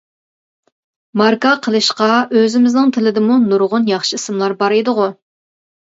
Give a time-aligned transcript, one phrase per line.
[1.21, 2.07] ماركا قىلىشقا
[2.39, 5.07] ئۆزىمىزنىڭ تىلىدىمۇ نۇرغۇن ياخشى ئىسىملار بار ئىدىغۇ.